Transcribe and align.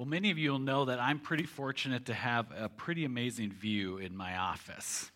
Well, 0.00 0.08
many 0.08 0.30
of 0.30 0.38
you 0.38 0.52
will 0.52 0.58
know 0.58 0.86
that 0.86 0.98
I'm 0.98 1.18
pretty 1.18 1.44
fortunate 1.44 2.06
to 2.06 2.14
have 2.14 2.46
a 2.56 2.70
pretty 2.70 3.04
amazing 3.04 3.52
view 3.52 3.98
in 3.98 4.16
my 4.16 4.38
office. 4.38 5.10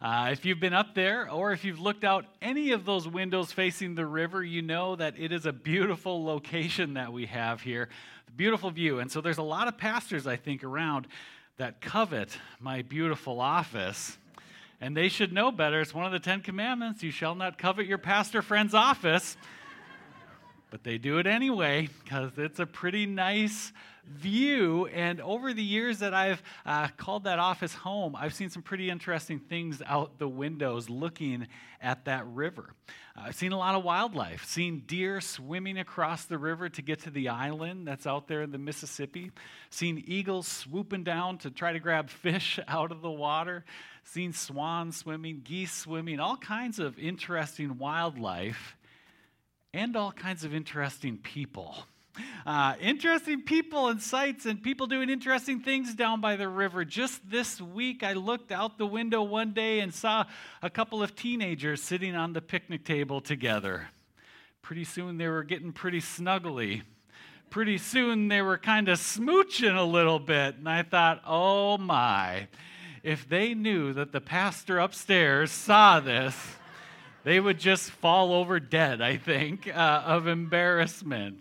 Uh, 0.00 0.28
if 0.30 0.44
you've 0.44 0.60
been 0.60 0.72
up 0.72 0.94
there 0.94 1.28
or 1.28 1.50
if 1.50 1.64
you've 1.64 1.80
looked 1.80 2.04
out 2.04 2.24
any 2.40 2.70
of 2.70 2.84
those 2.84 3.08
windows 3.08 3.50
facing 3.50 3.96
the 3.96 4.06
river, 4.06 4.44
you 4.44 4.62
know 4.62 4.94
that 4.94 5.14
it 5.18 5.32
is 5.32 5.46
a 5.46 5.52
beautiful 5.52 6.24
location 6.24 6.94
that 6.94 7.12
we 7.12 7.26
have 7.26 7.62
here. 7.62 7.88
Beautiful 8.36 8.70
view. 8.70 9.00
And 9.00 9.10
so 9.10 9.20
there's 9.20 9.38
a 9.38 9.42
lot 9.42 9.66
of 9.66 9.78
pastors, 9.78 10.28
I 10.28 10.36
think, 10.36 10.62
around 10.62 11.08
that 11.56 11.80
covet 11.80 12.38
my 12.60 12.82
beautiful 12.82 13.40
office. 13.40 14.16
And 14.80 14.96
they 14.96 15.08
should 15.08 15.32
know 15.32 15.50
better. 15.50 15.80
It's 15.80 15.92
one 15.92 16.06
of 16.06 16.12
the 16.12 16.20
Ten 16.20 16.40
Commandments 16.40 17.02
you 17.02 17.10
shall 17.10 17.34
not 17.34 17.58
covet 17.58 17.86
your 17.86 17.98
pastor 17.98 18.42
friend's 18.42 18.74
office. 18.74 19.36
But 20.74 20.82
they 20.82 20.98
do 20.98 21.18
it 21.18 21.28
anyway 21.28 21.88
because 22.02 22.32
it's 22.36 22.58
a 22.58 22.66
pretty 22.66 23.06
nice 23.06 23.72
view. 24.04 24.86
And 24.86 25.20
over 25.20 25.54
the 25.54 25.62
years 25.62 26.00
that 26.00 26.12
I've 26.12 26.42
uh, 26.66 26.88
called 26.96 27.22
that 27.24 27.38
office 27.38 27.72
home, 27.72 28.16
I've 28.16 28.34
seen 28.34 28.50
some 28.50 28.62
pretty 28.62 28.90
interesting 28.90 29.38
things 29.38 29.80
out 29.86 30.18
the 30.18 30.26
windows 30.26 30.90
looking 30.90 31.46
at 31.80 32.06
that 32.06 32.26
river. 32.26 32.70
Uh, 33.16 33.26
I've 33.26 33.36
seen 33.36 33.52
a 33.52 33.56
lot 33.56 33.76
of 33.76 33.84
wildlife, 33.84 34.46
seen 34.46 34.82
deer 34.84 35.20
swimming 35.20 35.78
across 35.78 36.24
the 36.24 36.38
river 36.38 36.68
to 36.70 36.82
get 36.82 37.02
to 37.02 37.10
the 37.10 37.28
island 37.28 37.86
that's 37.86 38.04
out 38.04 38.26
there 38.26 38.42
in 38.42 38.50
the 38.50 38.58
Mississippi, 38.58 39.30
seen 39.70 40.02
eagles 40.08 40.48
swooping 40.48 41.04
down 41.04 41.38
to 41.38 41.52
try 41.52 41.72
to 41.72 41.78
grab 41.78 42.10
fish 42.10 42.58
out 42.66 42.90
of 42.90 43.00
the 43.00 43.12
water, 43.12 43.64
seen 44.02 44.32
swans 44.32 44.96
swimming, 44.96 45.42
geese 45.44 45.72
swimming, 45.72 46.18
all 46.18 46.36
kinds 46.36 46.80
of 46.80 46.98
interesting 46.98 47.78
wildlife, 47.78 48.76
and 49.74 49.96
all 49.96 50.12
kinds 50.12 50.44
of 50.44 50.54
interesting 50.54 51.18
people. 51.18 51.76
Uh, 52.46 52.74
interesting 52.80 53.42
people 53.42 53.88
and 53.88 54.00
sights 54.00 54.46
and 54.46 54.62
people 54.62 54.86
doing 54.86 55.10
interesting 55.10 55.58
things 55.58 55.96
down 55.96 56.20
by 56.20 56.36
the 56.36 56.48
river. 56.48 56.84
Just 56.84 57.28
this 57.28 57.60
week, 57.60 58.04
I 58.04 58.12
looked 58.12 58.52
out 58.52 58.78
the 58.78 58.86
window 58.86 59.22
one 59.22 59.52
day 59.52 59.80
and 59.80 59.92
saw 59.92 60.24
a 60.62 60.70
couple 60.70 61.02
of 61.02 61.16
teenagers 61.16 61.82
sitting 61.82 62.14
on 62.14 62.32
the 62.32 62.40
picnic 62.40 62.84
table 62.84 63.20
together. 63.20 63.88
Pretty 64.62 64.84
soon, 64.84 65.18
they 65.18 65.26
were 65.26 65.42
getting 65.42 65.72
pretty 65.72 66.00
snuggly. 66.00 66.82
Pretty 67.50 67.78
soon, 67.78 68.28
they 68.28 68.42
were 68.42 68.58
kind 68.58 68.88
of 68.88 69.00
smooching 69.00 69.76
a 69.76 69.82
little 69.82 70.20
bit. 70.20 70.56
And 70.56 70.68
I 70.68 70.84
thought, 70.84 71.20
oh 71.26 71.78
my, 71.78 72.46
if 73.02 73.28
they 73.28 73.54
knew 73.54 73.92
that 73.92 74.12
the 74.12 74.20
pastor 74.20 74.78
upstairs 74.78 75.50
saw 75.50 75.98
this, 75.98 76.36
they 77.24 77.40
would 77.40 77.58
just 77.58 77.90
fall 77.90 78.32
over 78.32 78.60
dead, 78.60 79.00
I 79.00 79.16
think, 79.16 79.66
uh, 79.74 80.02
of 80.06 80.26
embarrassment. 80.28 81.38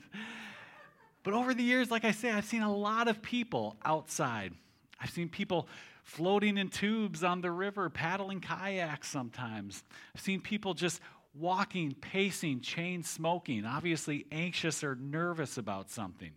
But 1.24 1.34
over 1.34 1.54
the 1.54 1.64
years, 1.64 1.92
like 1.92 2.04
I 2.04 2.12
say, 2.12 2.32
I've 2.32 2.46
seen 2.46 2.64
a 2.64 2.74
lot 2.74 3.08
of 3.08 3.22
people 3.22 3.78
outside. 3.86 4.54
I've 5.00 5.12
seen 5.12 5.30
people 5.30 5.68
floating 6.04 6.58
in 6.58 6.70
tubes 6.70 7.24
on 7.24 7.42
the 7.42 7.52
river, 7.52 7.90
paddling 7.90 8.42
kayaks 8.42 9.10
sometimes. 9.10 9.84
I've 10.14 10.22
seen 10.22 10.42
people 10.42 10.74
just 10.74 11.00
walking, 11.34 11.94
pacing, 11.94 12.62
chain 12.62 13.04
smoking, 13.04 13.66
obviously 13.66 14.26
anxious 14.32 14.84
or 14.84 14.96
nervous 14.96 15.58
about 15.58 15.90
something. 15.90 16.32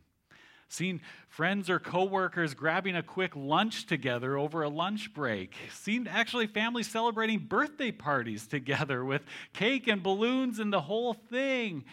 Seen 0.68 1.00
friends 1.28 1.70
or 1.70 1.78
coworkers 1.78 2.54
grabbing 2.54 2.96
a 2.96 3.02
quick 3.02 3.36
lunch 3.36 3.86
together 3.86 4.36
over 4.36 4.62
a 4.62 4.68
lunch 4.68 5.14
break. 5.14 5.54
Seen 5.72 6.08
actually 6.08 6.48
families 6.48 6.88
celebrating 6.88 7.38
birthday 7.38 7.92
parties 7.92 8.46
together 8.48 9.04
with 9.04 9.22
cake 9.52 9.86
and 9.86 10.02
balloons 10.02 10.58
and 10.58 10.72
the 10.72 10.80
whole 10.80 11.14
thing. 11.14 11.84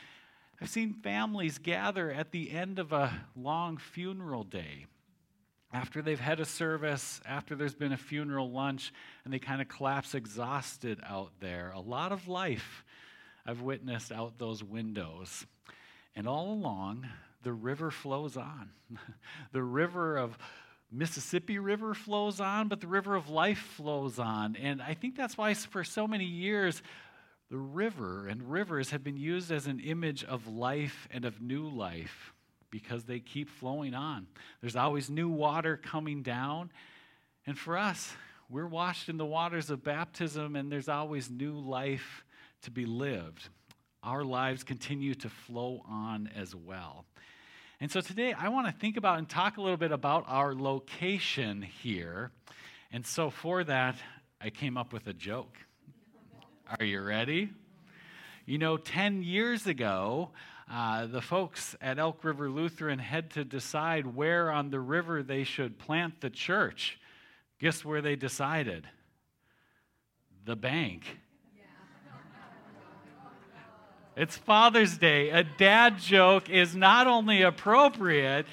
I've 0.59 0.69
seen 0.69 0.93
families 0.93 1.57
gather 1.57 2.11
at 2.11 2.31
the 2.31 2.51
end 2.51 2.79
of 2.79 2.93
a 2.93 3.11
long 3.35 3.77
funeral 3.77 4.43
day 4.43 4.85
after 5.73 6.01
they've 6.01 6.19
had 6.19 6.39
a 6.39 6.45
service, 6.45 7.19
after 7.25 7.55
there's 7.55 7.73
been 7.73 7.91
a 7.91 7.97
funeral 7.97 8.51
lunch, 8.51 8.93
and 9.25 9.33
they 9.33 9.39
kind 9.39 9.59
of 9.59 9.67
collapse 9.67 10.13
exhausted 10.13 10.99
out 11.03 11.31
there. 11.39 11.71
A 11.75 11.79
lot 11.79 12.11
of 12.11 12.27
life 12.27 12.85
I've 13.45 13.61
witnessed 13.61 14.11
out 14.11 14.37
those 14.37 14.63
windows. 14.63 15.45
And 16.15 16.27
all 16.27 16.53
along, 16.53 17.07
the 17.43 17.53
river 17.53 17.91
flows 17.91 18.37
on. 18.37 18.69
the 19.51 19.63
river 19.63 20.17
of 20.17 20.37
Mississippi 20.91 21.59
River 21.59 21.93
flows 21.93 22.39
on, 22.39 22.67
but 22.67 22.79
the 22.79 22.87
river 22.87 23.15
of 23.15 23.29
life 23.29 23.59
flows 23.75 24.19
on. 24.19 24.55
And 24.55 24.81
I 24.81 24.93
think 24.93 25.15
that's 25.15 25.37
why, 25.37 25.53
for 25.53 25.83
so 25.83 26.07
many 26.07 26.25
years, 26.25 26.81
the 27.49 27.57
river 27.57 28.27
and 28.27 28.51
rivers 28.51 28.91
have 28.91 29.03
been 29.03 29.17
used 29.17 29.51
as 29.51 29.67
an 29.67 29.79
image 29.79 30.23
of 30.23 30.47
life 30.47 31.07
and 31.11 31.25
of 31.25 31.41
new 31.41 31.67
life 31.67 32.33
because 32.69 33.03
they 33.03 33.19
keep 33.19 33.49
flowing 33.49 33.93
on. 33.93 34.27
There's 34.61 34.75
always 34.75 35.09
new 35.09 35.29
water 35.29 35.77
coming 35.77 36.23
down. 36.23 36.71
And 37.45 37.57
for 37.57 37.77
us, 37.77 38.13
we're 38.49 38.67
washed 38.67 39.09
in 39.09 39.17
the 39.17 39.25
waters 39.25 39.69
of 39.69 39.83
baptism, 39.83 40.55
and 40.55 40.71
there's 40.71 40.89
always 40.89 41.29
new 41.29 41.53
life 41.53 42.23
to 42.63 42.71
be 42.71 42.85
lived. 42.85 43.49
Our 44.03 44.23
lives 44.23 44.63
continue 44.63 45.15
to 45.15 45.29
flow 45.29 45.83
on 45.87 46.29
as 46.35 46.53
well. 46.53 47.05
And 47.79 47.91
so 47.91 48.01
today, 48.01 48.33
I 48.33 48.49
want 48.49 48.67
to 48.67 48.73
think 48.73 48.97
about 48.97 49.17
and 49.17 49.27
talk 49.27 49.57
a 49.57 49.61
little 49.61 49.77
bit 49.77 49.91
about 49.91 50.25
our 50.27 50.53
location 50.53 51.61
here. 51.61 52.31
And 52.91 53.05
so 53.05 53.29
for 53.29 53.63
that, 53.63 53.95
I 54.39 54.49
came 54.49 54.77
up 54.77 54.93
with 54.93 55.07
a 55.07 55.13
joke. 55.13 55.57
Are 56.79 56.85
you 56.85 57.01
ready? 57.01 57.49
You 58.45 58.57
know, 58.57 58.77
10 58.77 59.23
years 59.23 59.67
ago, 59.67 60.31
uh, 60.71 61.07
the 61.07 61.21
folks 61.21 61.75
at 61.81 61.99
Elk 61.99 62.23
River 62.23 62.49
Lutheran 62.49 62.99
had 62.99 63.31
to 63.31 63.43
decide 63.43 64.15
where 64.15 64.51
on 64.51 64.69
the 64.69 64.79
river 64.79 65.23
they 65.23 65.43
should 65.43 65.77
plant 65.77 66.21
the 66.21 66.29
church. 66.29 66.99
Guess 67.59 67.83
where 67.83 68.01
they 68.01 68.15
decided? 68.15 68.87
The 70.45 70.55
bank. 70.55 71.19
It's 74.15 74.37
Father's 74.37 74.95
Day. 74.99 75.31
A 75.31 75.43
dad 75.43 75.97
joke 75.97 76.47
is 76.47 76.75
not 76.75 77.07
only 77.07 77.41
appropriate, 77.41 78.45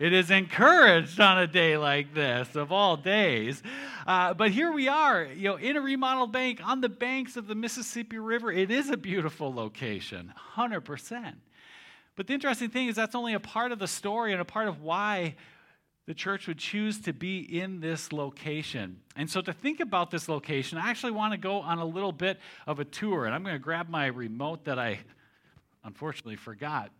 it 0.00 0.12
is 0.12 0.28
encouraged 0.28 1.20
on 1.20 1.38
a 1.38 1.46
day 1.46 1.76
like 1.76 2.14
this, 2.14 2.56
of 2.56 2.72
all 2.72 2.96
days. 2.96 3.62
Uh, 4.08 4.34
but 4.34 4.50
here 4.50 4.72
we 4.72 4.88
are, 4.88 5.24
you 5.24 5.50
know, 5.50 5.56
in 5.56 5.76
a 5.76 5.80
remodeled 5.80 6.32
bank 6.32 6.60
on 6.66 6.80
the 6.80 6.88
banks 6.88 7.36
of 7.36 7.46
the 7.46 7.54
Mississippi 7.54 8.18
River. 8.18 8.50
It 8.50 8.72
is 8.72 8.90
a 8.90 8.96
beautiful 8.96 9.54
location, 9.54 10.34
100%. 10.56 11.34
But 12.16 12.26
the 12.26 12.34
interesting 12.34 12.70
thing 12.70 12.88
is 12.88 12.96
that's 12.96 13.14
only 13.14 13.34
a 13.34 13.40
part 13.40 13.70
of 13.70 13.78
the 13.78 13.86
story 13.86 14.32
and 14.32 14.40
a 14.40 14.44
part 14.44 14.66
of 14.66 14.82
why 14.82 15.36
the 16.06 16.14
church 16.14 16.46
would 16.46 16.58
choose 16.58 17.00
to 17.00 17.12
be 17.12 17.38
in 17.38 17.80
this 17.80 18.12
location. 18.12 19.00
And 19.16 19.30
so, 19.30 19.40
to 19.40 19.52
think 19.52 19.80
about 19.80 20.10
this 20.10 20.28
location, 20.28 20.78
I 20.78 20.90
actually 20.90 21.12
want 21.12 21.32
to 21.32 21.38
go 21.38 21.60
on 21.60 21.78
a 21.78 21.84
little 21.84 22.12
bit 22.12 22.38
of 22.66 22.78
a 22.78 22.84
tour. 22.84 23.24
And 23.24 23.34
I'm 23.34 23.42
going 23.42 23.54
to 23.54 23.60
grab 23.60 23.88
my 23.88 24.06
remote 24.06 24.64
that 24.64 24.78
I 24.78 25.00
unfortunately 25.82 26.36
forgot 26.36 26.90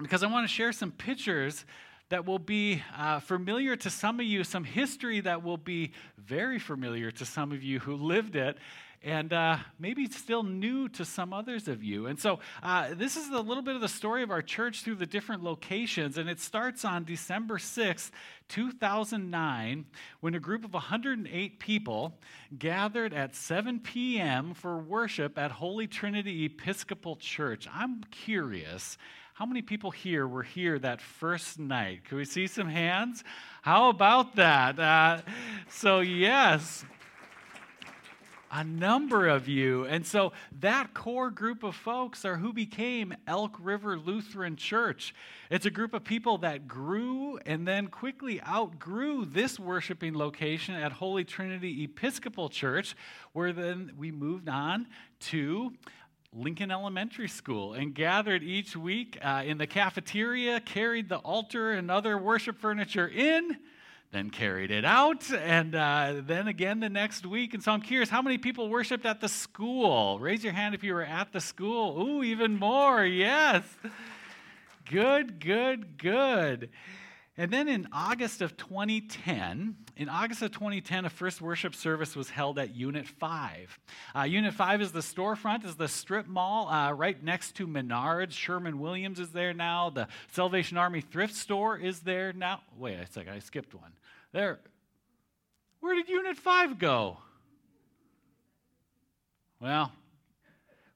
because 0.00 0.22
I 0.22 0.26
want 0.26 0.44
to 0.44 0.52
share 0.52 0.72
some 0.72 0.90
pictures 0.90 1.64
that 2.10 2.26
will 2.26 2.38
be 2.38 2.82
uh, 2.96 3.20
familiar 3.20 3.76
to 3.76 3.90
some 3.90 4.20
of 4.20 4.26
you, 4.26 4.44
some 4.44 4.64
history 4.64 5.20
that 5.20 5.42
will 5.42 5.56
be 5.56 5.92
very 6.18 6.58
familiar 6.58 7.10
to 7.10 7.24
some 7.24 7.50
of 7.52 7.62
you 7.62 7.78
who 7.80 7.96
lived 7.96 8.36
it, 8.36 8.58
and 9.04 9.34
uh, 9.34 9.58
maybe 9.78 10.08
still 10.08 10.42
new 10.42 10.88
to 10.88 11.04
some 11.04 11.34
others 11.34 11.68
of 11.68 11.84
you. 11.84 12.06
And 12.06 12.18
so, 12.18 12.40
uh, 12.62 12.94
this 12.94 13.16
is 13.16 13.28
a 13.28 13.38
little 13.38 13.62
bit 13.62 13.74
of 13.74 13.82
the 13.82 13.88
story 13.88 14.22
of 14.22 14.30
our 14.30 14.40
church 14.40 14.82
through 14.82 14.94
the 14.94 15.06
different 15.06 15.44
locations. 15.44 16.16
And 16.16 16.28
it 16.28 16.40
starts 16.40 16.86
on 16.86 17.04
December 17.04 17.58
6th, 17.58 18.10
2009, 18.48 19.84
when 20.20 20.34
a 20.34 20.40
group 20.40 20.64
of 20.64 20.72
108 20.72 21.60
people 21.60 22.18
gathered 22.58 23.12
at 23.12 23.36
7 23.36 23.80
p.m. 23.80 24.54
for 24.54 24.78
worship 24.78 25.38
at 25.38 25.50
Holy 25.50 25.86
Trinity 25.86 26.46
Episcopal 26.46 27.16
Church. 27.16 27.68
I'm 27.72 28.04
curious. 28.04 28.96
How 29.34 29.46
many 29.46 29.62
people 29.62 29.90
here 29.90 30.28
were 30.28 30.44
here 30.44 30.78
that 30.78 31.02
first 31.02 31.58
night? 31.58 32.04
Can 32.04 32.18
we 32.18 32.24
see 32.24 32.46
some 32.46 32.68
hands? 32.68 33.24
How 33.62 33.88
about 33.88 34.36
that? 34.36 34.78
Uh, 34.78 35.22
so, 35.68 36.00
yes, 36.00 36.84
a 38.54 38.62
number 38.62 39.26
of 39.26 39.48
you. 39.48 39.84
And 39.84 40.06
so 40.06 40.32
that 40.60 40.94
core 40.94 41.28
group 41.28 41.64
of 41.64 41.74
folks 41.74 42.24
are 42.24 42.36
who 42.36 42.52
became 42.52 43.12
Elk 43.26 43.56
River 43.60 43.98
Lutheran 43.98 44.54
Church. 44.54 45.12
It's 45.50 45.66
a 45.66 45.72
group 45.72 45.92
of 45.92 46.04
people 46.04 46.38
that 46.38 46.68
grew 46.68 47.38
and 47.46 47.66
then 47.66 47.88
quickly 47.88 48.40
outgrew 48.42 49.24
this 49.24 49.58
worshiping 49.58 50.16
location 50.16 50.76
at 50.76 50.92
Holy 50.92 51.24
Trinity 51.24 51.82
Episcopal 51.82 52.48
Church, 52.48 52.94
where 53.32 53.52
then 53.52 53.90
we 53.98 54.12
moved 54.12 54.48
on 54.48 54.86
to 55.18 55.72
Lincoln 56.32 56.70
Elementary 56.70 57.28
School 57.28 57.74
and 57.74 57.92
gathered 57.92 58.44
each 58.44 58.76
week 58.76 59.18
uh, 59.20 59.42
in 59.44 59.58
the 59.58 59.66
cafeteria, 59.66 60.60
carried 60.60 61.08
the 61.08 61.18
altar 61.18 61.72
and 61.72 61.90
other 61.90 62.16
worship 62.16 62.60
furniture 62.60 63.08
in 63.08 63.56
then 64.14 64.30
carried 64.30 64.70
it 64.70 64.84
out, 64.84 65.28
and 65.32 65.74
uh, 65.74 66.14
then 66.24 66.46
again 66.46 66.78
the 66.78 66.88
next 66.88 67.26
week. 67.26 67.52
And 67.52 67.62
so 67.62 67.72
I'm 67.72 67.82
curious, 67.82 68.08
how 68.08 68.22
many 68.22 68.38
people 68.38 68.68
worshiped 68.68 69.04
at 69.04 69.20
the 69.20 69.28
school? 69.28 70.20
Raise 70.20 70.44
your 70.44 70.52
hand 70.52 70.74
if 70.74 70.84
you 70.84 70.94
were 70.94 71.02
at 71.02 71.32
the 71.32 71.40
school. 71.40 72.00
Ooh, 72.00 72.22
even 72.22 72.56
more, 72.56 73.04
yes. 73.04 73.64
Good, 74.88 75.40
good, 75.40 75.98
good. 75.98 76.70
And 77.36 77.50
then 77.50 77.66
in 77.66 77.88
August 77.92 78.40
of 78.40 78.56
2010, 78.56 79.76
in 79.96 80.08
August 80.08 80.42
of 80.42 80.50
2010, 80.50 81.04
a 81.04 81.10
first 81.10 81.40
worship 81.40 81.74
service 81.74 82.16
was 82.16 82.30
held 82.30 82.58
at 82.58 82.74
Unit 82.74 83.06
5. 83.06 83.78
Uh, 84.16 84.22
Unit 84.22 84.52
5 84.52 84.82
is 84.82 84.92
the 84.92 85.00
storefront, 85.00 85.64
is 85.64 85.76
the 85.76 85.88
strip 85.88 86.26
mall 86.26 86.68
uh, 86.68 86.92
right 86.92 87.22
next 87.22 87.54
to 87.56 87.66
Menards. 87.66 88.32
Sherwin-Williams 88.32 89.20
is 89.20 89.30
there 89.30 89.52
now. 89.52 89.90
The 89.90 90.08
Salvation 90.32 90.76
Army 90.76 91.00
thrift 91.00 91.34
store 91.34 91.78
is 91.78 92.00
there 92.00 92.32
now. 92.32 92.60
Wait 92.76 92.94
a 92.94 93.06
second, 93.06 93.34
I 93.34 93.38
skipped 93.38 93.74
one. 93.74 93.92
There. 94.32 94.58
Where 95.80 95.94
did 95.94 96.08
Unit 96.08 96.36
5 96.36 96.78
go? 96.78 97.18
Well, 99.60 99.92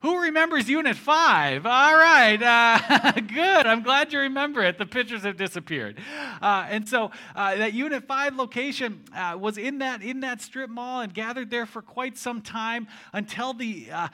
who 0.00 0.22
remembers 0.22 0.68
Unit 0.68 0.96
5? 0.96 1.66
All 1.66 1.94
right, 1.96 2.40
uh, 2.40 3.12
good. 3.20 3.66
I'm 3.66 3.82
glad 3.82 4.12
you 4.12 4.20
remember 4.20 4.62
it. 4.62 4.78
The 4.78 4.86
pictures 4.86 5.22
have 5.22 5.36
disappeared. 5.36 5.98
Uh, 6.40 6.66
and 6.68 6.88
so 6.88 7.10
uh, 7.34 7.56
that 7.56 7.74
Unit 7.74 8.04
5 8.04 8.36
location 8.36 9.02
uh, 9.14 9.36
was 9.38 9.58
in 9.58 9.78
that, 9.78 10.02
in 10.02 10.20
that 10.20 10.40
strip 10.40 10.70
mall 10.70 11.00
and 11.00 11.12
gathered 11.12 11.50
there 11.50 11.66
for 11.66 11.82
quite 11.82 12.16
some 12.16 12.42
time 12.42 12.86
until 13.12 13.52
the 13.52 13.88
uh, 13.92 14.08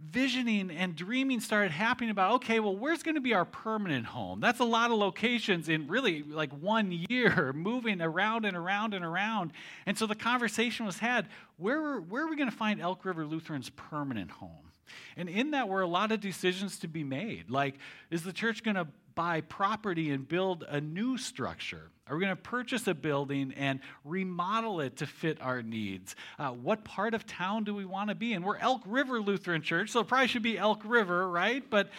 visioning 0.00 0.72
and 0.72 0.96
dreaming 0.96 1.40
started 1.40 1.72
happening 1.72 2.10
about 2.10 2.34
okay 2.34 2.60
well 2.60 2.76
where's 2.76 3.02
going 3.02 3.16
to 3.16 3.20
be 3.20 3.34
our 3.34 3.44
permanent 3.44 4.06
home 4.06 4.38
that's 4.38 4.60
a 4.60 4.64
lot 4.64 4.92
of 4.92 4.96
locations 4.96 5.68
in 5.68 5.88
really 5.88 6.22
like 6.22 6.52
one 6.52 7.04
year 7.08 7.52
moving 7.56 8.00
around 8.00 8.44
and 8.44 8.56
around 8.56 8.94
and 8.94 9.04
around 9.04 9.50
and 9.86 9.98
so 9.98 10.06
the 10.06 10.14
conversation 10.14 10.86
was 10.86 10.98
had 10.98 11.26
where, 11.56 11.98
where 11.98 12.22
are 12.22 12.28
we 12.28 12.36
going 12.36 12.48
to 12.48 12.56
find 12.56 12.80
elk 12.80 13.04
river 13.04 13.26
lutheran's 13.26 13.70
permanent 13.70 14.30
home 14.30 14.67
and 15.16 15.28
in 15.28 15.52
that 15.52 15.68
were 15.68 15.82
a 15.82 15.86
lot 15.86 16.12
of 16.12 16.20
decisions 16.20 16.78
to 16.78 16.88
be 16.88 17.04
made 17.04 17.50
like 17.50 17.74
is 18.10 18.22
the 18.22 18.32
church 18.32 18.62
going 18.62 18.76
to 18.76 18.86
buy 19.18 19.40
property 19.40 20.10
and 20.10 20.28
build 20.28 20.64
a 20.68 20.80
new 20.80 21.18
structure? 21.18 21.90
Are 22.06 22.16
we 22.16 22.24
going 22.24 22.36
to 22.36 22.40
purchase 22.40 22.86
a 22.86 22.94
building 22.94 23.52
and 23.56 23.80
remodel 24.04 24.80
it 24.80 24.98
to 24.98 25.08
fit 25.08 25.42
our 25.42 25.60
needs? 25.60 26.14
Uh, 26.38 26.50
what 26.50 26.84
part 26.84 27.14
of 27.14 27.26
town 27.26 27.64
do 27.64 27.74
we 27.74 27.84
want 27.84 28.10
to 28.10 28.14
be 28.14 28.32
in? 28.32 28.44
We're 28.44 28.58
Elk 28.58 28.82
River 28.86 29.20
Lutheran 29.20 29.60
Church, 29.60 29.90
so 29.90 29.98
it 30.00 30.06
probably 30.06 30.28
should 30.28 30.44
be 30.44 30.56
Elk 30.56 30.82
River, 30.84 31.28
right? 31.28 31.68
But 31.68 31.90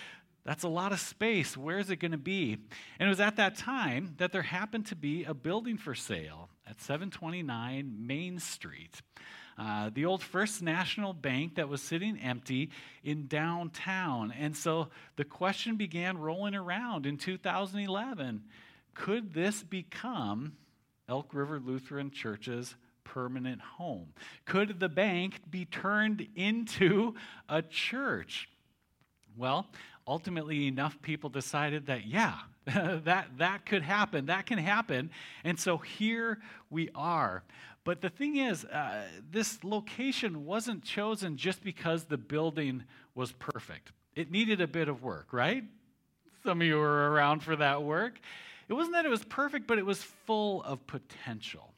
that's 0.45 0.63
a 0.63 0.69
lot 0.69 0.93
of 0.93 0.99
space. 1.01 1.57
Where 1.57 1.77
is 1.77 1.89
it 1.89 1.97
going 1.97 2.13
to 2.13 2.17
be? 2.17 2.53
And 2.99 3.07
it 3.07 3.09
was 3.09 3.19
at 3.19 3.35
that 3.35 3.57
time 3.57 4.15
that 4.17 4.31
there 4.31 4.41
happened 4.41 4.85
to 4.85 4.95
be 4.95 5.25
a 5.25 5.33
building 5.33 5.77
for 5.77 5.93
sale 5.95 6.47
at 6.65 6.79
729 6.79 7.97
Main 7.99 8.39
Street. 8.39 9.01
Uh, 9.59 9.89
the 9.93 10.05
old 10.05 10.23
First 10.23 10.61
National 10.61 11.11
Bank 11.11 11.55
that 11.55 11.67
was 11.67 11.81
sitting 11.81 12.17
empty 12.19 12.69
in 13.03 13.27
downtown. 13.27 14.31
And 14.39 14.55
so 14.55 14.87
the 15.17 15.25
question 15.25 15.75
began 15.75 16.17
rolling 16.17 16.55
around 16.55 17.05
in 17.05 17.17
2011 17.17 18.43
could 18.95 19.33
this 19.33 19.63
become 19.63 20.53
Elk 21.07 21.33
River 21.33 21.59
Lutheran 21.59 22.11
Church's 22.11 22.75
permanent 23.05 23.61
home? 23.61 24.07
Could 24.45 24.79
the 24.79 24.89
bank 24.89 25.39
be 25.49 25.63
turned 25.63 26.27
into 26.35 27.15
a 27.47 27.61
church? 27.61 28.49
Well, 29.37 29.67
ultimately, 30.05 30.67
enough 30.67 31.01
people 31.01 31.29
decided 31.29 31.85
that, 31.85 32.05
yeah, 32.05 32.35
that, 32.65 33.27
that 33.37 33.65
could 33.65 33.83
happen. 33.83 34.25
That 34.25 34.45
can 34.45 34.57
happen. 34.57 35.11
And 35.45 35.57
so 35.57 35.77
here 35.77 36.39
we 36.69 36.89
are. 36.93 37.43
But 37.89 38.01
the 38.01 38.09
thing 38.11 38.35
is, 38.35 38.65
uh, 38.65 39.01
this 39.31 39.63
location 39.63 40.45
wasn't 40.45 40.83
chosen 40.83 41.37
just 41.37 41.63
because 41.63 42.03
the 42.03 42.19
building 42.19 42.83
was 43.15 43.31
perfect. 43.31 43.93
It 44.13 44.29
needed 44.29 44.61
a 44.61 44.67
bit 44.67 44.89
of 44.89 45.01
work, 45.01 45.33
right? 45.33 45.63
Some 46.43 46.61
of 46.61 46.67
you 46.67 46.77
were 46.77 47.09
around 47.09 47.41
for 47.41 47.55
that 47.55 47.81
work. 47.81 48.19
It 48.67 48.73
wasn't 48.73 48.93
that 48.93 49.05
it 49.05 49.09
was 49.09 49.23
perfect, 49.23 49.65
but 49.65 49.79
it 49.79 49.87
was 49.87 50.03
full 50.03 50.61
of 50.65 50.85
potential. 50.85 51.73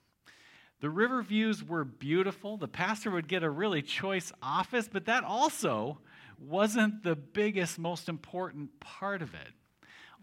The 0.81 0.89
river 0.89 1.21
views 1.21 1.63
were 1.63 1.85
beautiful. 1.85 2.57
The 2.57 2.67
pastor 2.67 3.09
would 3.11 3.29
get 3.29 3.41
a 3.41 3.49
really 3.49 3.81
choice 3.81 4.33
office, 4.43 4.89
but 4.91 5.05
that 5.05 5.23
also 5.23 5.99
wasn't 6.37 7.03
the 7.03 7.15
biggest, 7.15 7.79
most 7.79 8.09
important 8.09 8.81
part 8.81 9.21
of 9.21 9.33
it 9.33 9.53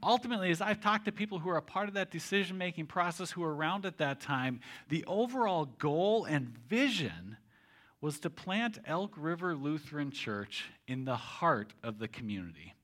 ultimately, 0.02 0.50
as 0.50 0.60
I've 0.60 0.80
talked 0.80 1.04
to 1.06 1.12
people 1.12 1.38
who 1.38 1.50
are 1.50 1.56
a 1.56 1.62
part 1.62 1.88
of 1.88 1.94
that 1.94 2.10
decision 2.10 2.58
making 2.58 2.86
process 2.86 3.30
who 3.30 3.40
were 3.40 3.54
around 3.54 3.86
at 3.86 3.98
that 3.98 4.20
time, 4.20 4.60
the 4.88 5.04
overall 5.06 5.66
goal 5.66 6.24
and 6.24 6.48
vision 6.68 7.36
was 8.00 8.20
to 8.20 8.30
plant 8.30 8.78
Elk 8.84 9.14
River 9.16 9.54
Lutheran 9.54 10.10
Church 10.10 10.66
in 10.86 11.04
the 11.04 11.16
heart 11.16 11.74
of 11.82 11.98
the 11.98 12.08
community. 12.08 12.74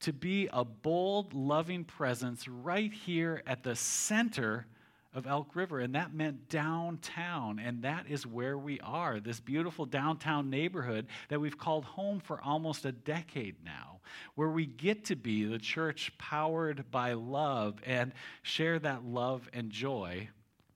To 0.00 0.12
be 0.12 0.48
a 0.52 0.64
bold, 0.64 1.34
loving 1.34 1.84
presence 1.84 2.48
right 2.48 2.92
here 2.92 3.42
at 3.46 3.62
the 3.62 3.74
center 3.74 4.66
of 5.12 5.26
Elk 5.26 5.56
River, 5.56 5.80
and 5.80 5.94
that 5.94 6.14
meant 6.14 6.48
downtown. 6.48 7.58
And 7.58 7.82
that 7.82 8.06
is 8.08 8.26
where 8.26 8.56
we 8.56 8.78
are, 8.80 9.18
this 9.18 9.40
beautiful 9.40 9.84
downtown 9.86 10.50
neighborhood 10.50 11.06
that 11.28 11.40
we've 11.40 11.58
called 11.58 11.84
home 11.84 12.20
for 12.20 12.40
almost 12.40 12.84
a 12.84 12.92
decade 12.92 13.56
now, 13.64 14.00
where 14.36 14.50
we 14.50 14.66
get 14.66 15.04
to 15.06 15.16
be 15.16 15.44
the 15.44 15.58
church 15.58 16.12
powered 16.18 16.90
by 16.90 17.14
love 17.14 17.80
and 17.84 18.12
share 18.42 18.78
that 18.78 19.04
love 19.04 19.48
and 19.52 19.70
joy 19.70 20.28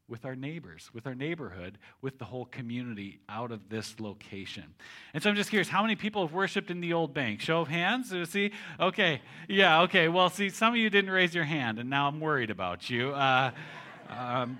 with 0.06 0.26
our 0.26 0.36
neighbors, 0.36 0.90
with 0.92 1.06
our 1.06 1.14
neighborhood, 1.14 1.78
with 2.02 2.18
the 2.18 2.26
whole 2.26 2.44
community 2.44 3.20
out 3.28 3.50
of 3.50 3.70
this 3.70 3.98
location. 3.98 4.64
And 5.14 5.22
so 5.22 5.30
I'm 5.30 5.36
just 5.36 5.48
curious, 5.48 5.68
how 5.68 5.80
many 5.80 5.96
people 5.96 6.26
have 6.26 6.34
worshiped 6.34 6.70
in 6.70 6.80
the 6.80 6.92
old 6.92 7.14
bank? 7.14 7.40
Show 7.40 7.62
of 7.62 7.68
hands? 7.68 8.12
See? 8.28 8.50
Okay. 8.78 9.22
Yeah, 9.48 9.80
okay. 9.82 10.08
Well, 10.08 10.28
see, 10.28 10.50
some 10.50 10.74
of 10.74 10.76
you 10.76 10.90
didn't 10.90 11.10
raise 11.10 11.34
your 11.34 11.44
hand, 11.44 11.78
and 11.78 11.88
now 11.88 12.08
I'm 12.08 12.20
worried 12.20 12.50
about 12.50 12.90
you. 12.90 13.12
Uh, 13.12 13.52
um, 14.08 14.58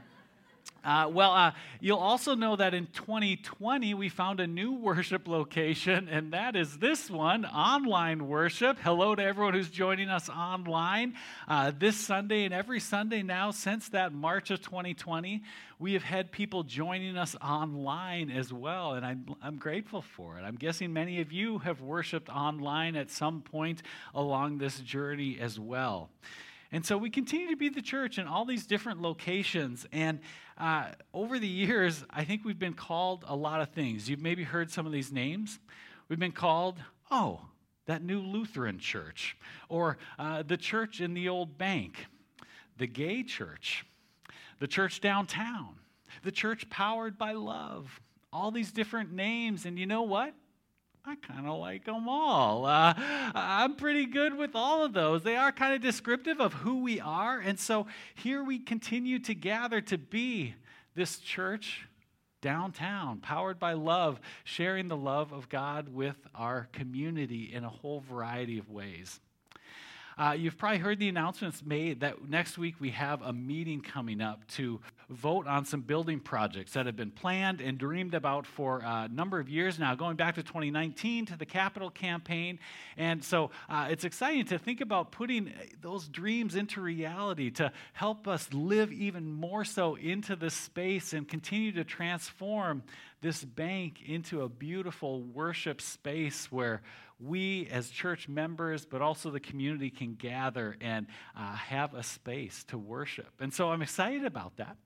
uh, 0.85 1.09
well, 1.11 1.33
uh, 1.33 1.53
you'll 1.81 1.97
also 1.97 2.35
know 2.35 2.57
that 2.57 2.75
in 2.75 2.87
2020 2.89 3.95
we 3.95 4.11
found 4.11 4.39
a 4.39 4.47
new 4.47 4.75
worship 4.75 5.27
location, 5.27 6.11
and 6.11 6.35
that 6.35 6.55
is 6.55 6.77
this 6.77 7.09
one 7.11 7.47
online 7.47 8.29
worship. 8.29 8.79
Hello 8.83 9.15
to 9.15 9.23
everyone 9.23 9.55
who's 9.55 9.71
joining 9.71 10.11
us 10.11 10.29
online 10.29 11.15
uh, 11.49 11.73
this 11.79 11.97
Sunday 11.97 12.45
and 12.45 12.53
every 12.53 12.81
Sunday 12.81 13.23
now 13.23 13.51
since 13.51 13.89
that 13.89 14.13
March 14.13 14.51
of 14.51 14.61
2020. 14.61 15.43
We 15.79 15.95
have 15.95 16.03
had 16.03 16.31
people 16.31 16.65
joining 16.65 17.17
us 17.17 17.35
online 17.43 18.31
as 18.31 18.53
well, 18.53 18.93
and 18.93 19.07
I'm, 19.07 19.25
I'm 19.43 19.57
grateful 19.57 20.03
for 20.03 20.39
it. 20.39 20.43
I'm 20.43 20.57
guessing 20.57 20.93
many 20.93 21.23
of 21.23 21.33
you 21.33 21.59
have 21.61 21.81
worshiped 21.81 22.29
online 22.29 22.95
at 22.95 23.11
some 23.11 23.41
point 23.41 23.83
along 24.15 24.59
this 24.59 24.81
journey 24.81 25.39
as 25.41 25.59
well. 25.59 26.11
And 26.75 26.85
so 26.85 26.99
we 26.99 27.09
continue 27.09 27.51
to 27.51 27.57
be 27.57 27.69
the 27.69 27.81
church 27.81 28.19
in 28.19 28.27
all 28.27 28.45
these 28.45 28.67
different 28.67 29.01
locations. 29.01 29.87
And 29.93 30.19
uh, 30.59 30.87
over 31.13 31.39
the 31.39 31.47
years, 31.47 32.05
I 32.11 32.25
think 32.25 32.45
we've 32.45 32.59
been 32.59 32.75
called 32.75 33.25
a 33.29 33.37
lot 33.37 33.61
of 33.61 33.69
things. 33.69 34.11
You've 34.11 34.21
maybe 34.21 34.43
heard 34.43 34.73
some 34.73 34.85
of 34.85 34.91
these 34.91 35.13
names. 35.13 35.61
We've 36.09 36.19
been 36.19 36.33
called, 36.33 36.81
oh, 37.13 37.43
that 37.87 38.03
new 38.03 38.19
Lutheran 38.19 38.81
church, 38.81 39.37
or 39.69 39.99
uh, 40.19 40.43
the 40.43 40.57
church 40.57 41.01
in 41.01 41.15
the 41.15 41.29
old 41.29 41.57
bank, 41.57 42.07
the 42.77 42.89
gay 42.89 43.23
church, 43.23 43.87
the 44.59 44.67
church 44.67 45.01
downtown, 45.01 45.77
the 46.25 46.33
church 46.33 46.69
powered 46.71 47.17
by 47.17 47.35
love, 47.35 48.01
all 48.33 48.51
these 48.51 48.73
different 48.73 49.13
names. 49.13 49.65
And 49.65 49.79
you 49.79 49.87
know 49.87 50.03
what? 50.03 50.35
I 51.07 51.17
kind 51.17 51.47
of 51.47 51.59
like 51.59 51.85
them 51.85 52.09
all. 52.09 52.65
Uh, 52.65 52.95
I'm 53.35 53.77
pretty 53.77 54.07
good 54.07 54.39
with 54.39 54.53
all 54.55 54.85
of 54.85 54.95
those. 54.95 55.23
They 55.23 55.37
are 55.37 55.53
kind 55.53 55.75
of 55.75 55.83
descriptive 55.83 56.41
of 56.41 56.55
who 56.55 56.83
we 56.83 56.99
are. 56.99 57.39
And 57.39 57.61
so 57.61 57.87
here 58.15 58.43
we 58.43 58.59
continue 58.59 59.19
to 59.21 59.35
gather 59.35 59.83
to 59.83 59.99
be 59.99 60.55
this 60.95 61.19
church 61.19 61.87
downtown, 62.41 63.19
powered 63.19 63.59
by 63.59 63.75
love, 63.75 64.19
sharing 64.45 64.89
the 64.89 64.97
love 64.97 65.33
of 65.33 65.51
God 65.51 65.91
with 65.91 66.17
our 66.35 66.69
community 66.73 67.53
in 67.53 67.65
a 67.65 67.71
whole 67.71 68.01
variety 68.01 68.59
of 68.59 68.71
ways. 68.71 69.21
Uh, 70.17 70.35
you've 70.39 70.57
probably 70.57 70.79
heard 70.79 70.99
the 70.99 71.09
announcements 71.09 71.63
made 71.65 72.01
that 72.01 72.29
next 72.29 72.57
week 72.57 72.77
we 72.81 72.91
have 72.91 73.21
a 73.23 73.33
meeting 73.33 73.81
coming 73.81 74.21
up 74.21 74.47
to 74.47 74.81
vote 75.11 75.47
on 75.47 75.65
some 75.65 75.81
building 75.81 76.21
projects 76.21 76.73
that 76.73 76.87
have 76.87 76.97
been 76.97 77.11
planned 77.11 77.61
and 77.61 77.79
dreamed 77.79 78.15
about 78.15 78.47
for 78.47 78.81
a 78.85 79.09
number 79.09 79.39
of 79.39 79.49
years 79.49 79.79
now, 79.79 79.95
going 79.95 80.17
back 80.17 80.35
to 80.37 80.43
2019 80.43 81.27
to 81.27 81.37
the 81.37 81.47
capital 81.47 81.91
campaign. 81.91 82.59
And 82.97 83.23
so 83.23 83.51
uh, 83.69 83.89
it's 83.91 84.05
exciting 84.05 84.47
to 84.47 84.59
think 84.59 84.81
about 84.81 85.13
putting 85.13 85.53
those 85.81 86.09
dreams 86.09 86.55
into 86.55 86.81
reality 86.81 87.51
to 87.53 87.73
help 87.93 88.27
us 88.27 88.53
live 88.53 88.93
even 88.93 89.31
more 89.31 89.65
so 89.65 89.97
into 89.97 90.37
this 90.37 90.55
space 90.55 91.13
and 91.13 91.29
continue 91.29 91.73
to 91.73 91.85
transform 91.85 92.83
this 93.21 93.43
bank 93.43 94.03
into 94.05 94.43
a 94.43 94.49
beautiful 94.49 95.23
worship 95.23 95.81
space 95.81 96.53
where 96.53 96.83
we 97.21 97.69
as 97.71 97.91
church 97.91 98.29
members, 98.29 98.85
but 98.85 99.01
also 99.01 99.31
the 99.31 99.41
community, 99.41 99.91
can 99.91 100.15
gather 100.15 100.77
and 100.81 101.07
uh, 101.37 101.55
have 101.55 101.95
a 101.95 102.03
space 102.03 102.65
to 102.65 102.79
worship. 102.79 103.31
And 103.41 103.53
so 103.53 103.71
I'm 103.71 103.83
excited 103.83 104.25
about 104.25 104.57
that. 104.57 104.77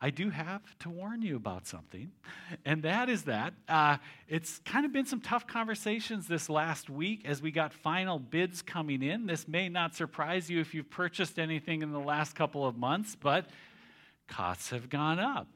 I 0.00 0.10
do 0.10 0.28
have 0.28 0.60
to 0.80 0.90
warn 0.90 1.22
you 1.22 1.36
about 1.36 1.66
something, 1.66 2.12
and 2.66 2.82
that 2.82 3.08
is 3.08 3.22
that 3.24 3.54
uh, 3.66 3.96
it's 4.28 4.58
kind 4.64 4.84
of 4.84 4.92
been 4.92 5.06
some 5.06 5.22
tough 5.22 5.46
conversations 5.46 6.28
this 6.28 6.50
last 6.50 6.90
week 6.90 7.22
as 7.24 7.40
we 7.40 7.50
got 7.50 7.72
final 7.72 8.18
bids 8.18 8.60
coming 8.60 9.02
in. 9.02 9.26
This 9.26 9.48
may 9.48 9.70
not 9.70 9.94
surprise 9.94 10.50
you 10.50 10.60
if 10.60 10.74
you've 10.74 10.90
purchased 10.90 11.38
anything 11.38 11.80
in 11.80 11.92
the 11.92 11.98
last 12.00 12.34
couple 12.34 12.66
of 12.66 12.76
months, 12.76 13.16
but 13.16 13.46
costs 14.28 14.68
have 14.68 14.90
gone 14.90 15.18
up. 15.18 15.48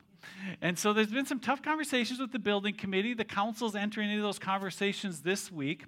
And 0.61 0.79
so 0.79 0.93
there's 0.93 1.13
been 1.13 1.27
some 1.27 1.41
tough 1.41 1.63
conversations 1.63 2.21
with 2.21 2.33
the 2.33 2.39
building 2.39 2.75
committee. 2.75 3.15
The 3.15 3.25
council's 3.25 3.75
entering 3.75 4.11
into 4.11 4.23
those 4.23 4.39
conversations 4.39 5.21
this 5.23 5.51
week. 5.51 5.85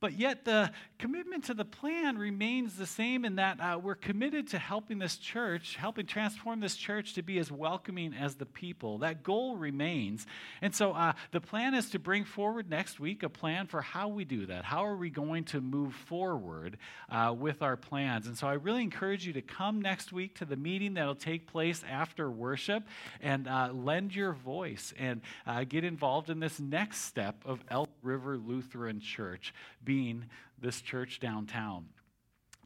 But 0.00 0.18
yet, 0.18 0.44
the 0.44 0.70
commitment 0.98 1.44
to 1.44 1.54
the 1.54 1.64
plan 1.64 2.18
remains 2.18 2.76
the 2.76 2.86
same 2.86 3.24
in 3.24 3.36
that 3.36 3.58
uh, 3.58 3.78
we're 3.82 3.94
committed 3.94 4.48
to 4.48 4.58
helping 4.58 4.98
this 4.98 5.16
church, 5.16 5.76
helping 5.76 6.04
transform 6.04 6.60
this 6.60 6.76
church 6.76 7.14
to 7.14 7.22
be 7.22 7.38
as 7.38 7.50
welcoming 7.50 8.12
as 8.12 8.34
the 8.34 8.44
people. 8.44 8.98
That 8.98 9.22
goal 9.22 9.56
remains. 9.56 10.26
And 10.60 10.74
so, 10.74 10.92
uh, 10.92 11.14
the 11.30 11.40
plan 11.40 11.74
is 11.74 11.88
to 11.90 11.98
bring 11.98 12.24
forward 12.24 12.68
next 12.68 13.00
week 13.00 13.22
a 13.22 13.28
plan 13.30 13.66
for 13.66 13.80
how 13.80 14.08
we 14.08 14.24
do 14.24 14.46
that. 14.46 14.64
How 14.64 14.84
are 14.84 14.96
we 14.96 15.08
going 15.08 15.44
to 15.44 15.60
move 15.60 15.94
forward 15.94 16.76
uh, 17.08 17.34
with 17.36 17.62
our 17.62 17.76
plans? 17.76 18.26
And 18.26 18.36
so, 18.36 18.46
I 18.46 18.54
really 18.54 18.82
encourage 18.82 19.26
you 19.26 19.32
to 19.34 19.42
come 19.42 19.80
next 19.80 20.12
week 20.12 20.34
to 20.38 20.44
the 20.44 20.56
meeting 20.56 20.94
that'll 20.94 21.14
take 21.14 21.46
place 21.46 21.82
after 21.88 22.30
worship 22.30 22.82
and 23.22 23.48
uh, 23.48 23.70
lend 23.72 24.14
your 24.14 24.32
voice 24.32 24.92
and 24.98 25.22
uh, 25.46 25.64
get 25.64 25.84
involved 25.84 26.28
in 26.28 26.40
this 26.40 26.60
next 26.60 27.02
step 27.02 27.36
of 27.46 27.64
Elk 27.70 27.90
River 28.02 28.36
Lutheran 28.36 29.00
Church. 29.00 29.54
Be 29.84 29.94
being 29.94 30.24
this 30.60 30.80
church 30.80 31.20
downtown. 31.20 31.86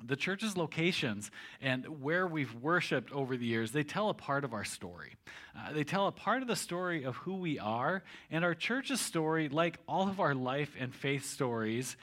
The 0.06 0.16
church's 0.16 0.56
locations 0.56 1.30
and 1.60 2.02
where 2.02 2.26
we've 2.26 2.54
worshiped 2.54 3.12
over 3.12 3.36
the 3.36 3.46
years, 3.46 3.72
they 3.72 3.82
tell 3.82 4.10
a 4.10 4.14
part 4.14 4.44
of 4.44 4.52
our 4.52 4.64
story. 4.64 5.16
Uh, 5.56 5.72
they 5.72 5.82
tell 5.82 6.06
a 6.06 6.12
part 6.12 6.40
of 6.40 6.48
the 6.48 6.56
story 6.56 7.02
of 7.02 7.16
who 7.16 7.34
we 7.34 7.58
are, 7.58 8.04
and 8.30 8.44
our 8.44 8.54
church's 8.54 9.00
story, 9.00 9.48
like 9.48 9.78
all 9.88 10.08
of 10.08 10.20
our 10.20 10.34
life 10.34 10.74
and 10.78 10.94
faith 10.94 11.26
stories, 11.26 11.96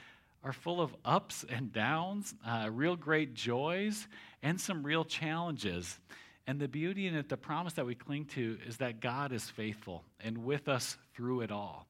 are 0.44 0.52
full 0.52 0.80
of 0.80 0.94
ups 1.04 1.44
and 1.48 1.72
downs, 1.72 2.34
uh, 2.46 2.68
real 2.70 2.96
great 2.96 3.34
joys, 3.34 4.06
and 4.42 4.60
some 4.60 4.84
real 4.84 5.04
challenges. 5.04 5.98
And 6.46 6.60
the 6.60 6.68
beauty 6.68 7.06
in 7.06 7.14
it, 7.14 7.30
the 7.30 7.38
promise 7.38 7.72
that 7.74 7.86
we 7.86 7.94
cling 7.94 8.26
to, 8.34 8.58
is 8.66 8.76
that 8.76 9.00
God 9.00 9.32
is 9.32 9.48
faithful 9.48 10.04
and 10.20 10.44
with 10.44 10.68
us 10.68 10.98
through 11.14 11.40
it 11.40 11.50
all 11.50 11.86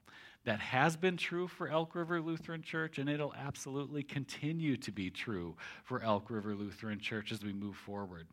that 0.47 0.61
has 0.61 0.97
been 0.97 1.17
true 1.17 1.49
for 1.49 1.69
Elk 1.69 1.95
River 1.97 2.21
Lutheran 2.21 2.62
Church, 2.62 2.99
and 2.99 3.11
it'll 3.11 3.35
absolutely 3.35 4.05
continue 4.05 4.76
to 4.79 4.93
be 4.93 5.11
true 5.11 5.57
for 5.83 6.03
Elk 6.03 6.31
River 6.31 6.55
Lutheran 6.55 7.00
Church 7.00 7.33
as 7.33 7.43
we 7.43 7.53
move 7.53 7.76
forward. 7.76 8.29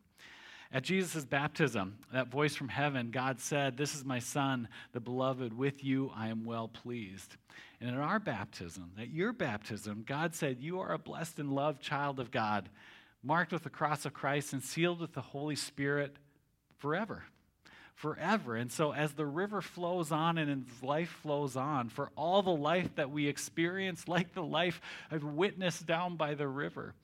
At 0.72 0.84
Jesus' 0.84 1.24
baptism, 1.24 1.98
that 2.12 2.28
voice 2.28 2.54
from 2.54 2.68
heaven, 2.68 3.10
God 3.10 3.40
said, 3.40 3.76
This 3.76 3.96
is 3.96 4.04
my 4.04 4.20
Son, 4.20 4.68
the 4.92 5.00
beloved, 5.00 5.56
with 5.56 5.82
you 5.84 6.12
I 6.16 6.28
am 6.28 6.44
well 6.44 6.68
pleased. 6.68 7.36
And 7.80 7.90
in 7.90 7.96
our 7.96 8.20
baptism, 8.20 8.92
at 8.98 9.10
your 9.10 9.32
baptism, 9.32 10.04
God 10.06 10.36
said, 10.36 10.60
You 10.60 10.80
are 10.80 10.92
a 10.92 10.98
blessed 10.98 11.40
and 11.40 11.52
loved 11.52 11.82
child 11.82 12.20
of 12.20 12.30
God, 12.30 12.68
marked 13.24 13.52
with 13.52 13.64
the 13.64 13.70
cross 13.70 14.06
of 14.06 14.14
Christ 14.14 14.52
and 14.52 14.62
sealed 14.62 15.00
with 15.00 15.14
the 15.14 15.20
Holy 15.20 15.56
Spirit 15.56 16.16
forever 16.78 17.24
forever. 17.94 18.56
And 18.56 18.70
so, 18.70 18.92
as 18.92 19.12
the 19.12 19.26
river 19.26 19.60
flows 19.60 20.12
on 20.12 20.38
and 20.38 20.66
as 20.66 20.82
life 20.82 21.16
flows 21.22 21.56
on, 21.56 21.88
for 21.88 22.10
all 22.16 22.42
the 22.42 22.50
life 22.50 22.94
that 22.96 23.10
we 23.10 23.28
experience, 23.28 24.08
like 24.08 24.34
the 24.34 24.42
life 24.42 24.80
I've 25.10 25.24
witnessed 25.24 25.86
down 25.86 26.16
by 26.16 26.34
the 26.34 26.48
river, 26.48 26.94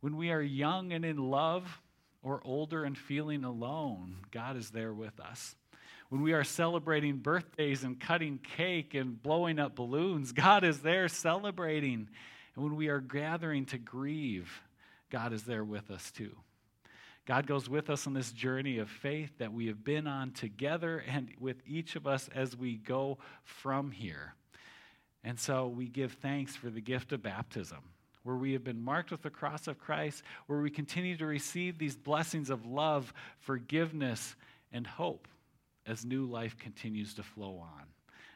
when 0.00 0.16
we 0.16 0.30
are 0.30 0.40
young 0.40 0.92
and 0.92 1.04
in 1.04 1.18
love, 1.18 1.80
or 2.22 2.40
older 2.44 2.84
and 2.84 2.96
feeling 2.96 3.44
alone, 3.44 4.16
God 4.30 4.56
is 4.56 4.70
there 4.70 4.92
with 4.92 5.18
us. 5.20 5.56
When 6.10 6.22
we 6.22 6.32
are 6.32 6.44
celebrating 6.44 7.18
birthdays 7.18 7.84
and 7.84 7.98
cutting 7.98 8.38
cake 8.38 8.94
and 8.94 9.22
blowing 9.22 9.58
up 9.58 9.76
balloons, 9.76 10.32
God 10.32 10.64
is 10.64 10.80
there 10.80 11.08
celebrating. 11.08 12.08
And 12.54 12.64
when 12.64 12.76
we 12.76 12.88
are 12.88 13.00
gathering 13.00 13.66
to 13.66 13.78
grieve, 13.78 14.62
God 15.08 15.32
is 15.32 15.44
there 15.44 15.64
with 15.64 15.90
us 15.90 16.10
too. 16.10 16.36
God 17.26 17.46
goes 17.46 17.68
with 17.68 17.90
us 17.90 18.06
on 18.06 18.14
this 18.14 18.32
journey 18.32 18.78
of 18.78 18.88
faith 18.88 19.30
that 19.38 19.52
we 19.52 19.66
have 19.66 19.84
been 19.84 20.06
on 20.06 20.32
together 20.32 21.04
and 21.06 21.30
with 21.38 21.62
each 21.66 21.94
of 21.94 22.06
us 22.06 22.28
as 22.34 22.56
we 22.56 22.76
go 22.76 23.18
from 23.44 23.90
here. 23.90 24.34
And 25.22 25.38
so 25.38 25.68
we 25.68 25.86
give 25.86 26.14
thanks 26.14 26.56
for 26.56 26.70
the 26.70 26.80
gift 26.80 27.12
of 27.12 27.22
baptism, 27.22 27.78
where 28.22 28.36
we 28.36 28.52
have 28.54 28.64
been 28.64 28.80
marked 28.80 29.10
with 29.10 29.22
the 29.22 29.30
cross 29.30 29.68
of 29.68 29.78
Christ, 29.78 30.22
where 30.46 30.60
we 30.60 30.70
continue 30.70 31.16
to 31.18 31.26
receive 31.26 31.78
these 31.78 31.94
blessings 31.94 32.50
of 32.50 32.66
love, 32.66 33.12
forgiveness, 33.38 34.34
and 34.72 34.86
hope 34.86 35.28
as 35.86 36.04
new 36.04 36.24
life 36.24 36.56
continues 36.58 37.14
to 37.14 37.22
flow 37.22 37.58
on, 37.58 37.84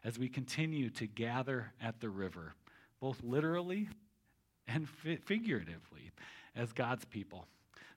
as 0.05 0.19
we 0.19 0.29
continue 0.29 0.91
to 0.91 1.07
gather 1.07 1.73
at 1.83 2.01
the 2.01 2.11
river, 2.11 2.55
both 3.01 3.23
literally 3.23 3.89
and 4.69 4.89
figuratively, 4.89 6.11
as 6.55 6.73
God's 6.73 7.05
people. 7.07 7.47